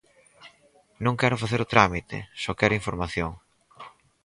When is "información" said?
2.81-3.31